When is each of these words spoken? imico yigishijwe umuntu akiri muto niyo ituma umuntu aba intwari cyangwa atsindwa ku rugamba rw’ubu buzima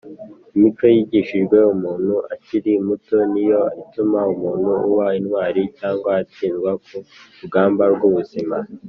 imico 0.55 0.83
yigishijwe 0.95 1.57
umuntu 1.73 2.13
akiri 2.33 2.71
muto 2.87 3.17
niyo 3.31 3.61
ituma 3.81 4.19
umuntu 4.33 4.69
aba 4.85 5.05
intwari 5.19 5.61
cyangwa 5.79 6.09
atsindwa 6.21 6.71
ku 6.85 6.95
rugamba 7.41 7.83
rw’ubu 7.93 8.17
buzima 8.17 8.57